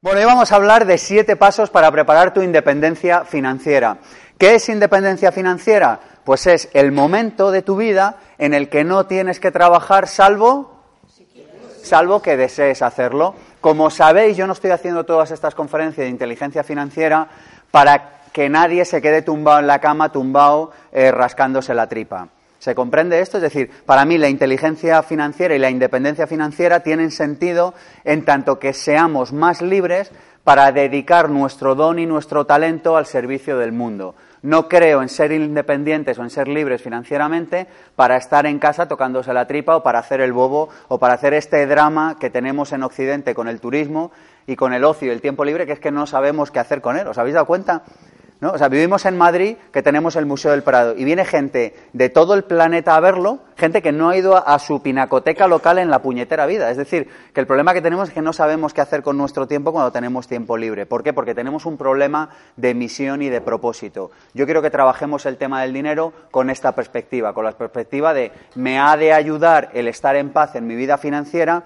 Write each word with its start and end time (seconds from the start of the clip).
Bueno, 0.00 0.20
hoy 0.20 0.26
vamos 0.26 0.52
a 0.52 0.54
hablar 0.54 0.86
de 0.86 0.96
siete 0.96 1.34
pasos 1.34 1.70
para 1.70 1.90
preparar 1.90 2.32
tu 2.32 2.40
independencia 2.40 3.24
financiera. 3.24 3.98
¿Qué 4.38 4.54
es 4.54 4.68
independencia 4.68 5.32
financiera? 5.32 5.98
Pues 6.22 6.46
es 6.46 6.68
el 6.72 6.92
momento 6.92 7.50
de 7.50 7.62
tu 7.62 7.76
vida 7.76 8.14
en 8.38 8.54
el 8.54 8.68
que 8.68 8.84
no 8.84 9.06
tienes 9.06 9.40
que 9.40 9.50
trabajar 9.50 10.06
salvo 10.06 10.78
salvo 11.82 12.22
que 12.22 12.36
desees 12.36 12.80
hacerlo. 12.80 13.34
Como 13.60 13.90
sabéis, 13.90 14.36
yo 14.36 14.46
no 14.46 14.52
estoy 14.52 14.70
haciendo 14.70 15.02
todas 15.02 15.32
estas 15.32 15.56
conferencias 15.56 16.04
de 16.04 16.10
inteligencia 16.10 16.62
financiera 16.62 17.26
para 17.72 18.20
que 18.32 18.48
nadie 18.48 18.84
se 18.84 19.02
quede 19.02 19.22
tumbado 19.22 19.58
en 19.58 19.66
la 19.66 19.80
cama, 19.80 20.12
tumbado, 20.12 20.70
eh, 20.92 21.10
rascándose 21.10 21.74
la 21.74 21.88
tripa. 21.88 22.28
¿Se 22.58 22.74
comprende 22.74 23.20
esto? 23.20 23.38
Es 23.38 23.42
decir, 23.42 23.70
para 23.86 24.04
mí 24.04 24.18
la 24.18 24.28
inteligencia 24.28 25.02
financiera 25.02 25.54
y 25.54 25.58
la 25.58 25.70
independencia 25.70 26.26
financiera 26.26 26.80
tienen 26.80 27.12
sentido 27.12 27.74
en 28.04 28.24
tanto 28.24 28.58
que 28.58 28.72
seamos 28.72 29.32
más 29.32 29.62
libres 29.62 30.10
para 30.42 30.72
dedicar 30.72 31.30
nuestro 31.30 31.74
don 31.74 31.98
y 31.98 32.06
nuestro 32.06 32.46
talento 32.46 32.96
al 32.96 33.06
servicio 33.06 33.58
del 33.58 33.70
mundo. 33.70 34.14
No 34.42 34.68
creo 34.68 35.02
en 35.02 35.08
ser 35.08 35.32
independientes 35.32 36.18
o 36.18 36.22
en 36.22 36.30
ser 36.30 36.48
libres 36.48 36.80
financieramente 36.80 37.66
para 37.96 38.16
estar 38.16 38.46
en 38.46 38.58
casa 38.58 38.88
tocándose 38.88 39.32
la 39.32 39.46
tripa 39.46 39.76
o 39.76 39.82
para 39.82 39.98
hacer 39.98 40.20
el 40.20 40.32
bobo 40.32 40.68
o 40.88 40.98
para 40.98 41.14
hacer 41.14 41.34
este 41.34 41.66
drama 41.66 42.16
que 42.18 42.30
tenemos 42.30 42.72
en 42.72 42.82
Occidente 42.82 43.34
con 43.34 43.48
el 43.48 43.60
turismo 43.60 44.10
y 44.46 44.56
con 44.56 44.72
el 44.72 44.84
ocio 44.84 45.08
y 45.08 45.10
el 45.10 45.20
tiempo 45.20 45.44
libre, 45.44 45.66
que 45.66 45.72
es 45.72 45.80
que 45.80 45.90
no 45.90 46.06
sabemos 46.06 46.50
qué 46.50 46.60
hacer 46.60 46.80
con 46.80 46.96
él. 46.96 47.06
¿Os 47.06 47.18
habéis 47.18 47.34
dado 47.34 47.46
cuenta? 47.46 47.82
¿No? 48.40 48.52
O 48.52 48.58
sea, 48.58 48.68
vivimos 48.68 49.04
en 49.04 49.18
Madrid, 49.18 49.56
que 49.72 49.82
tenemos 49.82 50.14
el 50.14 50.24
Museo 50.24 50.52
del 50.52 50.62
Prado, 50.62 50.94
y 50.96 51.02
viene 51.04 51.24
gente 51.24 51.74
de 51.92 52.08
todo 52.08 52.34
el 52.34 52.44
planeta 52.44 52.94
a 52.94 53.00
verlo, 53.00 53.40
gente 53.56 53.82
que 53.82 53.90
no 53.90 54.10
ha 54.10 54.16
ido 54.16 54.36
a, 54.36 54.58
su 54.60 54.80
pinacoteca 54.80 55.48
local 55.48 55.78
en 55.78 55.90
la 55.90 56.02
puñetera 56.02 56.46
vida. 56.46 56.70
Es 56.70 56.76
decir, 56.76 57.08
que 57.32 57.40
el 57.40 57.48
problema 57.48 57.74
que 57.74 57.82
tenemos 57.82 58.08
es 58.08 58.14
que 58.14 58.22
no 58.22 58.32
sabemos 58.32 58.72
qué 58.72 58.80
hacer 58.80 59.02
con 59.02 59.18
nuestro 59.18 59.48
tiempo 59.48 59.72
cuando 59.72 59.90
tenemos 59.90 60.28
tiempo 60.28 60.56
libre. 60.56 60.86
¿Por 60.86 61.02
qué? 61.02 61.12
Porque 61.12 61.34
tenemos 61.34 61.66
un 61.66 61.76
problema 61.76 62.30
de 62.56 62.74
misión 62.74 63.22
y 63.22 63.28
de 63.28 63.40
propósito. 63.40 64.12
Yo 64.34 64.44
quiero 64.44 64.62
que 64.62 64.70
trabajemos 64.70 65.26
el 65.26 65.36
tema 65.36 65.62
del 65.62 65.72
dinero 65.72 66.12
con 66.30 66.48
esta 66.48 66.76
perspectiva, 66.76 67.34
con 67.34 67.44
la 67.44 67.52
perspectiva 67.52 68.14
de 68.14 68.30
me 68.54 68.78
ha 68.78 68.96
de 68.96 69.12
ayudar 69.12 69.70
el 69.74 69.88
estar 69.88 70.14
en 70.14 70.30
paz 70.30 70.54
en 70.54 70.66
mi 70.66 70.76
vida 70.76 70.96
financiera 70.96 71.64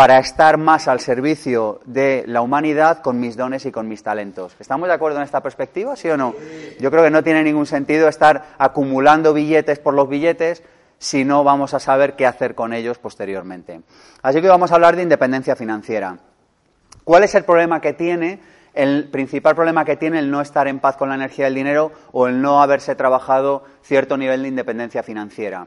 para 0.00 0.16
estar 0.16 0.56
más 0.56 0.88
al 0.88 1.00
servicio 1.00 1.82
de 1.84 2.24
la 2.26 2.40
humanidad 2.40 3.02
con 3.02 3.20
mis 3.20 3.36
dones 3.36 3.66
y 3.66 3.70
con 3.70 3.86
mis 3.86 4.02
talentos. 4.02 4.56
¿Estamos 4.58 4.88
de 4.88 4.94
acuerdo 4.94 5.18
en 5.18 5.24
esta 5.24 5.42
perspectiva, 5.42 5.94
sí 5.94 6.08
o 6.08 6.16
no? 6.16 6.34
Yo 6.80 6.90
creo 6.90 7.04
que 7.04 7.10
no 7.10 7.22
tiene 7.22 7.44
ningún 7.44 7.66
sentido 7.66 8.08
estar 8.08 8.54
acumulando 8.56 9.34
billetes 9.34 9.78
por 9.78 9.92
los 9.92 10.08
billetes 10.08 10.62
si 10.96 11.26
no 11.26 11.44
vamos 11.44 11.74
a 11.74 11.80
saber 11.80 12.16
qué 12.16 12.26
hacer 12.26 12.54
con 12.54 12.72
ellos 12.72 12.96
posteriormente. 12.96 13.82
Así 14.22 14.40
que 14.40 14.48
vamos 14.48 14.72
a 14.72 14.76
hablar 14.76 14.96
de 14.96 15.02
independencia 15.02 15.54
financiera. 15.54 16.16
¿Cuál 17.04 17.24
es 17.24 17.34
el 17.34 17.44
problema 17.44 17.82
que 17.82 17.92
tiene, 17.92 18.40
el 18.72 19.10
principal 19.10 19.54
problema 19.54 19.84
que 19.84 19.96
tiene 19.96 20.18
el 20.18 20.30
no 20.30 20.40
estar 20.40 20.66
en 20.66 20.78
paz 20.78 20.96
con 20.96 21.10
la 21.10 21.16
energía 21.16 21.44
del 21.44 21.56
dinero 21.56 21.92
o 22.12 22.26
el 22.26 22.40
no 22.40 22.62
haberse 22.62 22.94
trabajado 22.94 23.64
cierto 23.82 24.16
nivel 24.16 24.40
de 24.40 24.48
independencia 24.48 25.02
financiera? 25.02 25.66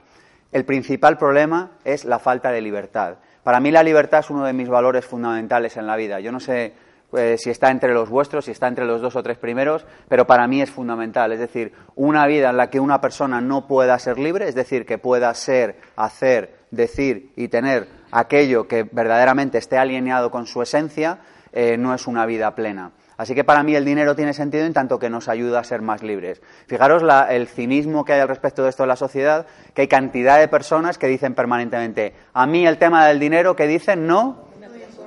El 0.51 0.65
principal 0.65 1.19
problema 1.19 1.73
es 1.83 2.03
la 2.03 2.17
falta 2.17 2.51
de 2.51 2.61
libertad. 2.61 3.17
Para 3.43 3.59
mí 3.59 3.71
la 3.71 3.83
libertad 3.83 4.21
es 4.21 4.29
uno 4.29 4.45
de 4.45 4.53
mis 4.53 4.69
valores 4.69 5.05
fundamentales 5.05 5.75
en 5.77 5.85
la 5.85 5.95
vida. 5.95 6.19
Yo 6.19 6.31
no 6.31 6.39
sé 6.39 6.73
eh, 7.15 7.35
si 7.37 7.49
está 7.49 7.69
entre 7.69 7.93
los 7.93 8.09
vuestros, 8.09 8.45
si 8.45 8.51
está 8.51 8.67
entre 8.67 8.85
los 8.85 9.01
dos 9.01 9.15
o 9.15 9.21
tres 9.23 9.37
primeros, 9.37 9.85
pero 10.07 10.25
para 10.25 10.47
mí 10.47 10.61
es 10.61 10.71
fundamental. 10.71 11.31
Es 11.31 11.39
decir, 11.39 11.73
una 11.95 12.25
vida 12.25 12.49
en 12.49 12.57
la 12.57 12.69
que 12.69 12.79
una 12.79 13.01
persona 13.01 13.41
no 13.41 13.67
pueda 13.67 13.99
ser 13.99 14.17
libre, 14.17 14.47
es 14.47 14.55
decir, 14.55 14.85
que 14.85 14.97
pueda 14.97 15.33
ser, 15.33 15.75
hacer, 15.95 16.55
decir 16.71 17.31
y 17.35 17.49
tener 17.49 17.87
aquello 18.11 18.67
que 18.67 18.83
verdaderamente 18.83 19.57
esté 19.57 19.77
alineado 19.77 20.31
con 20.31 20.47
su 20.47 20.61
esencia, 20.61 21.19
eh, 21.51 21.77
no 21.77 21.93
es 21.93 22.07
una 22.07 22.25
vida 22.25 22.55
plena. 22.55 22.91
Así 23.23 23.35
que 23.35 23.45
para 23.45 23.63
mí 23.63 23.73
el 23.73 23.85
dinero 23.85 24.17
tiene 24.17 24.33
sentido 24.33 24.65
en 24.65 24.73
tanto 24.73 24.99
que 24.99 25.09
nos 25.09 25.29
ayuda 25.29 25.61
a 25.61 25.63
ser 25.63 25.81
más 25.81 26.03
libres. 26.03 26.41
Fijaros 26.67 27.03
el 27.29 27.47
cinismo 27.47 28.03
que 28.03 28.11
hay 28.11 28.19
al 28.19 28.27
respecto 28.27 28.63
de 28.63 28.69
esto 28.69 28.83
en 28.83 28.89
la 28.89 28.97
sociedad, 28.97 29.47
que 29.73 29.83
hay 29.83 29.87
cantidad 29.87 30.39
de 30.39 30.49
personas 30.49 30.97
que 30.97 31.07
dicen 31.07 31.33
permanentemente, 31.33 32.13
a 32.33 32.45
mí 32.45 32.67
el 32.67 32.77
tema 32.77 33.07
del 33.07 33.21
dinero 33.21 33.55
que 33.55 33.65
dicen 33.65 34.07
no, 34.07 34.39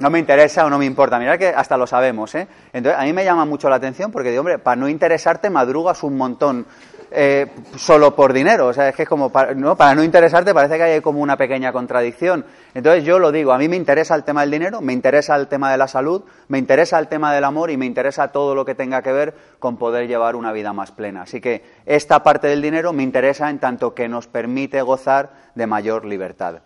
no 0.01 0.09
me 0.09 0.19
interesa 0.19 0.65
o 0.65 0.71
no 0.71 0.79
me 0.79 0.87
importa. 0.87 1.19
Mirad 1.19 1.37
que 1.37 1.49
hasta 1.49 1.77
lo 1.77 1.87
sabemos, 1.87 2.35
¿eh? 2.35 2.49
Entonces, 2.73 2.99
a 2.99 3.05
mí 3.05 3.13
me 3.13 3.23
llama 3.23 3.45
mucho 3.45 3.69
la 3.69 3.77
atención 3.77 4.11
porque, 4.11 4.31
digo, 4.31 4.41
hombre, 4.41 4.59
para 4.59 4.77
no 4.77 4.89
interesarte 4.89 5.51
madrugas 5.51 6.03
un 6.03 6.17
montón 6.17 6.65
eh, 7.11 7.47
solo 7.77 8.15
por 8.15 8.33
dinero. 8.33 8.67
O 8.67 8.72
sea, 8.72 8.89
es 8.89 8.97
que 8.97 9.03
es 9.03 9.09
como, 9.09 9.31
para 9.31 9.55
no, 9.55 9.77
para 9.77 9.94
no 9.94 10.03
interesarte 10.03 10.53
parece 10.53 10.77
que 10.77 10.83
hay 10.83 11.00
como 11.00 11.21
una 11.21 11.37
pequeña 11.37 11.72
contradicción. 11.72 12.44
Entonces 12.75 13.05
yo 13.05 13.19
lo 13.19 13.33
digo, 13.33 13.53
a 13.53 13.59
mí 13.59 13.69
me 13.69 13.77
interesa 13.77 14.15
el 14.15 14.25
tema 14.25 14.43
del 14.43 14.50
dinero, 14.50 14.81
me 14.81 14.93
interesa 14.93 15.37
el 15.37 15.49
tema 15.49 15.71
de 15.71 15.78
la 15.78 15.89
salud, 15.89 16.25
me 16.49 16.59
interesa 16.59 16.99
el 16.99 17.09
tema 17.09 17.34
del 17.34 17.45
amor 17.45 17.71
y 17.71 17.77
me 17.77 17.87
interesa 17.87 18.28
todo 18.28 18.55
lo 18.55 18.65
que 18.65 18.75
tenga 18.75 19.03
que 19.03 19.12
ver 19.12 19.34
con 19.59 19.77
poder 19.77 20.09
llevar 20.09 20.37
una 20.37 20.53
vida 20.53 20.72
más 20.72 20.93
plena. 20.93 21.22
Así 21.22 21.41
que 21.41 21.65
esta 21.87 22.22
parte 22.22 22.49
del 22.49 22.62
dinero 22.62 22.93
me 22.93 23.03
interesa 23.03 23.50
en 23.50 23.59
tanto 23.59 23.95
que 23.95 24.09
nos 24.09 24.27
permite 24.27 24.83
gozar 24.83 25.31
de 25.55 25.66
mayor 25.66 26.05
libertad. 26.05 26.61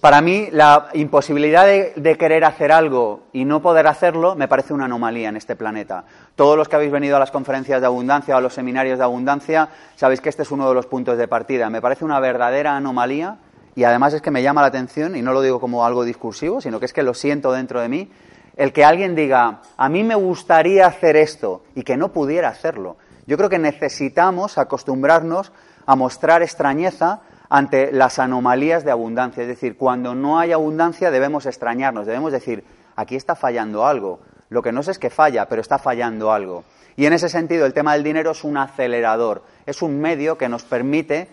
Para 0.00 0.20
mí, 0.20 0.48
la 0.52 0.90
imposibilidad 0.94 1.66
de, 1.66 2.16
querer 2.16 2.44
hacer 2.44 2.70
algo 2.70 3.22
y 3.32 3.44
no 3.44 3.60
poder 3.60 3.88
hacerlo 3.88 4.36
me 4.36 4.46
parece 4.46 4.72
una 4.72 4.84
anomalía 4.84 5.28
en 5.28 5.36
este 5.36 5.56
planeta. 5.56 6.04
Todos 6.36 6.56
los 6.56 6.68
que 6.68 6.76
habéis 6.76 6.92
venido 6.92 7.16
a 7.16 7.18
las 7.18 7.32
conferencias 7.32 7.80
de 7.80 7.86
abundancia 7.88 8.36
o 8.36 8.38
a 8.38 8.40
los 8.40 8.54
seminarios 8.54 8.98
de 8.98 9.04
abundancia 9.04 9.70
sabéis 9.96 10.20
que 10.20 10.28
este 10.28 10.42
es 10.42 10.52
uno 10.52 10.68
de 10.68 10.74
los 10.76 10.86
puntos 10.86 11.18
de 11.18 11.26
partida. 11.26 11.68
Me 11.68 11.80
parece 11.80 12.04
una 12.04 12.20
verdadera 12.20 12.76
anomalía 12.76 13.38
y 13.74 13.82
además 13.82 14.14
es 14.14 14.22
que 14.22 14.30
me 14.30 14.40
llama 14.40 14.60
la 14.60 14.68
atención, 14.68 15.16
y 15.16 15.22
no 15.22 15.32
lo 15.32 15.42
digo 15.42 15.58
como 15.58 15.84
algo 15.84 16.04
discursivo, 16.04 16.60
sino 16.60 16.78
que 16.78 16.86
es 16.86 16.92
que 16.92 17.02
lo 17.02 17.14
siento 17.14 17.50
dentro 17.52 17.80
de 17.80 17.88
mí, 17.88 18.10
el 18.56 18.72
que 18.72 18.84
alguien 18.84 19.16
diga, 19.16 19.62
a 19.76 19.88
mí 19.88 20.04
me 20.04 20.14
gustaría 20.14 20.86
hacer 20.86 21.16
esto 21.16 21.62
y 21.74 21.82
que 21.82 21.96
no 21.96 22.12
pudiera 22.12 22.48
hacerlo. 22.48 22.96
Yo 23.26 23.36
creo 23.36 23.48
que 23.48 23.58
necesitamos 23.58 24.58
acostumbrarnos 24.58 25.52
a 25.86 25.96
mostrar 25.96 26.42
extrañeza 26.42 27.20
ante 27.48 27.92
las 27.92 28.18
anomalías 28.18 28.84
de 28.84 28.90
abundancia. 28.90 29.42
Es 29.42 29.48
decir, 29.48 29.76
cuando 29.76 30.14
no 30.14 30.38
hay 30.38 30.52
abundancia 30.52 31.10
debemos 31.10 31.46
extrañarnos, 31.46 32.06
debemos 32.06 32.32
decir, 32.32 32.64
aquí 32.96 33.16
está 33.16 33.34
fallando 33.34 33.86
algo. 33.86 34.20
Lo 34.50 34.62
que 34.62 34.72
no 34.72 34.82
sé 34.82 34.92
es 34.92 34.98
que 34.98 35.10
falla, 35.10 35.46
pero 35.48 35.60
está 35.60 35.78
fallando 35.78 36.32
algo. 36.32 36.64
Y 36.96 37.06
en 37.06 37.12
ese 37.12 37.28
sentido 37.28 37.66
el 37.66 37.74
tema 37.74 37.92
del 37.92 38.02
dinero 38.02 38.32
es 38.32 38.44
un 38.44 38.56
acelerador, 38.56 39.44
es 39.66 39.82
un 39.82 40.00
medio 40.00 40.36
que 40.36 40.48
nos 40.48 40.64
permite 40.64 41.28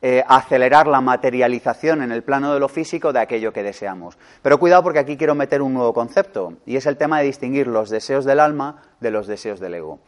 eh, 0.00 0.22
acelerar 0.28 0.86
la 0.86 1.00
materialización 1.00 2.02
en 2.02 2.12
el 2.12 2.22
plano 2.22 2.54
de 2.54 2.60
lo 2.60 2.68
físico 2.68 3.12
de 3.12 3.18
aquello 3.18 3.52
que 3.52 3.64
deseamos. 3.64 4.16
Pero 4.42 4.60
cuidado 4.60 4.84
porque 4.84 5.00
aquí 5.00 5.16
quiero 5.16 5.34
meter 5.34 5.60
un 5.60 5.74
nuevo 5.74 5.92
concepto, 5.92 6.52
y 6.66 6.76
es 6.76 6.86
el 6.86 6.96
tema 6.96 7.18
de 7.18 7.24
distinguir 7.24 7.66
los 7.66 7.90
deseos 7.90 8.24
del 8.24 8.38
alma 8.38 8.82
de 9.00 9.10
los 9.10 9.26
deseos 9.26 9.58
del 9.58 9.74
ego. 9.74 9.98